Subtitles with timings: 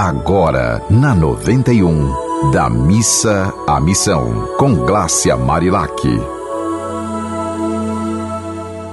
[0.00, 5.90] Agora, na 91, da missa à missão, com Glácia Marilac.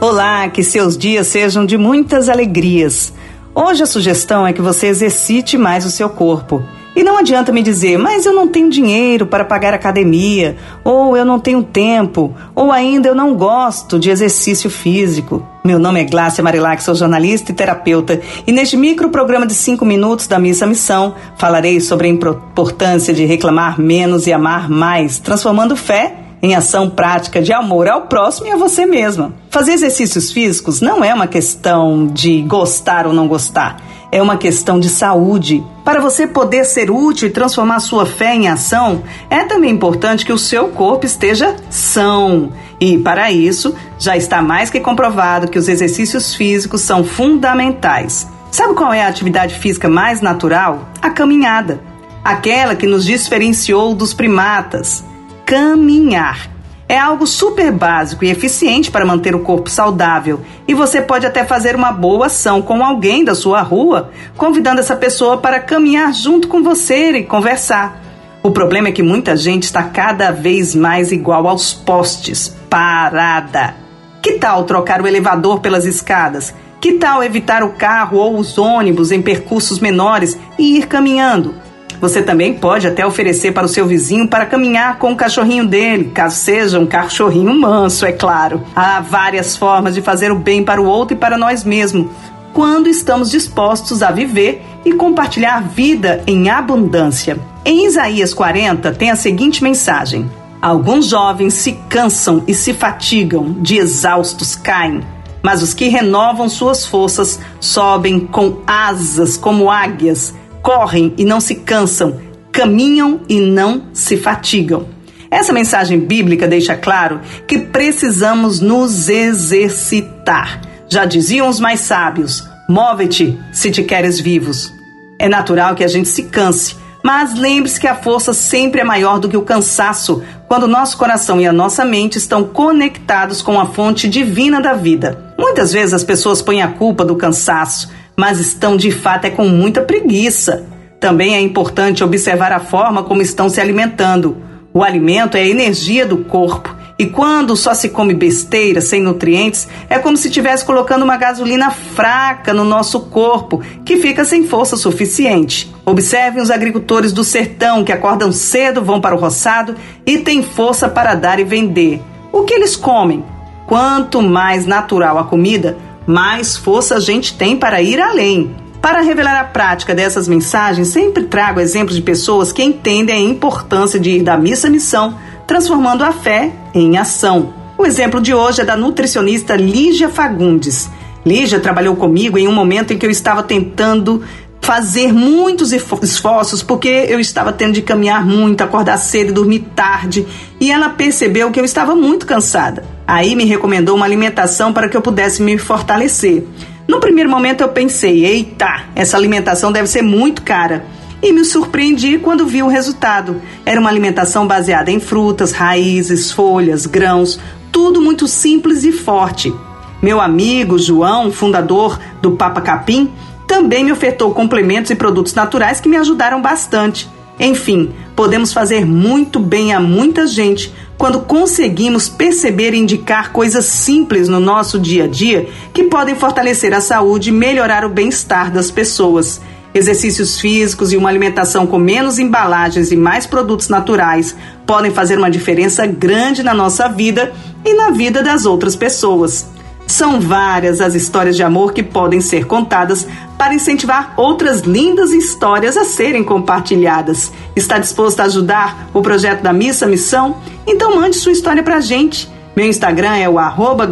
[0.02, 3.13] Olá, que seus dias sejam de muitas alegrias.
[3.54, 6.63] Hoje a sugestão é que você exercite mais o seu corpo.
[6.96, 11.25] E não adianta me dizer, mas eu não tenho dinheiro para pagar academia, ou eu
[11.25, 15.46] não tenho tempo, ou ainda eu não gosto de exercício físico.
[15.61, 19.84] Meu nome é Glácia Marilac, sou jornalista e terapeuta, e neste micro programa de 5
[19.84, 25.75] minutos da Missa Missão falarei sobre a importância de reclamar menos e amar mais, transformando
[25.75, 29.34] fé em ação prática de amor ao próximo e a você mesma.
[29.49, 34.79] Fazer exercícios físicos não é uma questão de gostar ou não gostar é uma questão
[34.79, 35.63] de saúde.
[35.83, 40.33] Para você poder ser útil e transformar sua fé em ação, é também importante que
[40.33, 42.51] o seu corpo esteja são.
[42.79, 48.27] E para isso, já está mais que comprovado que os exercícios físicos são fundamentais.
[48.51, 50.89] Sabe qual é a atividade física mais natural?
[51.01, 51.81] A caminhada.
[52.23, 55.03] Aquela que nos diferenciou dos primatas.
[55.45, 56.54] Caminhar
[56.87, 60.41] é algo super básico e eficiente para manter o corpo saudável.
[60.67, 64.95] E você pode até fazer uma boa ação com alguém da sua rua, convidando essa
[64.95, 68.02] pessoa para caminhar junto com você e conversar.
[68.44, 73.75] O problema é que muita gente está cada vez mais igual aos postes, parada.
[74.22, 76.53] Que tal trocar o elevador pelas escadas?
[76.80, 81.56] Que tal evitar o carro ou os ônibus em percursos menores e ir caminhando?
[82.00, 86.12] Você também pode até oferecer para o seu vizinho para caminhar com o cachorrinho dele,
[86.14, 88.64] caso seja um cachorrinho manso, é claro.
[88.76, 92.08] Há várias formas de fazer o bem para o outro e para nós mesmos,
[92.54, 97.38] quando estamos dispostos a viver e compartilhar vida em abundância.
[97.66, 100.30] Em Isaías 40 tem a seguinte mensagem:
[100.62, 105.02] Alguns jovens se cansam e se fatigam, de exaustos caem.
[105.42, 110.34] Mas os que renovam suas forças sobem com asas como águias
[110.66, 112.20] correm e não se cansam,
[112.52, 114.88] caminham e não se fatigam.
[115.30, 120.62] Essa mensagem bíblica deixa claro que precisamos nos exercitar.
[120.90, 124.74] Já diziam os mais sábios: move-te se te queres vivos.
[125.20, 129.20] É natural que a gente se canse, mas lembre-se que a força sempre é maior
[129.20, 133.68] do que o cansaço quando nosso coração e a nossa mente estão conectados com a
[133.68, 135.36] fonte divina da vida.
[135.38, 139.48] Muitas vezes as pessoas põem a culpa do cansaço, mas estão de fato é com
[139.48, 140.66] muita preguiça.
[141.00, 144.38] Também é importante observar a forma como estão se alimentando.
[144.74, 146.75] O alimento é a energia do corpo.
[146.98, 151.70] E quando só se come besteira, sem nutrientes, é como se estivesse colocando uma gasolina
[151.70, 155.74] fraca no nosso corpo, que fica sem força suficiente.
[155.86, 159.75] Observem os agricultores do sertão que acordam cedo, vão para o roçado
[160.06, 162.02] e têm força para dar e vender.
[162.31, 163.25] O que eles comem?
[163.68, 168.56] Quanto mais natural a comida, mais força a gente tem para ir além.
[168.82, 174.00] Para revelar a prática dessas mensagens, sempre trago exemplos de pessoas que entendem a importância
[174.00, 175.18] de ir da missa à missão,
[175.48, 177.54] transformando a fé em ação.
[177.78, 180.90] O exemplo de hoje é da nutricionista Lígia Fagundes.
[181.26, 184.24] Lígia trabalhou comigo em um momento em que eu estava tentando
[184.62, 190.26] fazer muitos esforços porque eu estava tendo de caminhar muito, acordar cedo e dormir tarde,
[190.60, 192.94] e ela percebeu que eu estava muito cansada.
[193.08, 196.44] Aí me recomendou uma alimentação para que eu pudesse me fortalecer.
[196.88, 200.86] No primeiro momento eu pensei, eita, essa alimentação deve ser muito cara.
[201.22, 203.42] E me surpreendi quando vi o resultado.
[203.66, 207.40] Era uma alimentação baseada em frutas, raízes, folhas, grãos,
[207.72, 209.54] tudo muito simples e forte.
[210.02, 213.12] Meu amigo João, fundador do Papa Capim,
[213.48, 217.10] também me ofertou complementos e produtos naturais que me ajudaram bastante.
[217.40, 224.29] Enfim, podemos fazer muito bem a muita gente quando conseguimos perceber e indicar coisas simples
[224.29, 228.72] no nosso dia a dia que podem fortalecer a saúde e melhorar o bem-estar das
[228.72, 229.41] pessoas.
[229.74, 234.34] Exercícios físicos e uma alimentação com menos embalagens e mais produtos naturais
[234.66, 237.34] podem fazer uma diferença grande na nossa vida
[237.66, 239.45] e na vida das outras pessoas.
[239.88, 243.07] São várias as histórias de amor que podem ser contadas
[243.38, 247.31] para incentivar outras lindas histórias a serem compartilhadas.
[247.56, 250.38] Está disposto a ajudar o projeto da Missa Missão?
[250.65, 252.30] Então mande sua história para a gente.
[252.56, 253.89] Meu Instagram é o arroba.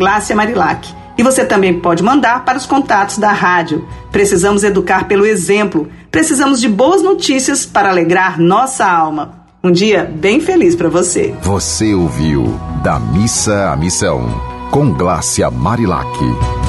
[1.16, 3.88] E você também pode mandar para os contatos da rádio.
[4.12, 5.88] Precisamos educar pelo exemplo.
[6.10, 9.44] Precisamos de boas notícias para alegrar nossa alma.
[9.64, 11.34] Um dia bem feliz para você.
[11.42, 16.63] Você ouviu Da Missa à Missão com Glácia Marilac.